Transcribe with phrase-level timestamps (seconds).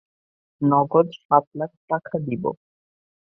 [0.61, 2.43] নগদ সাত লাখ টাকা দিব।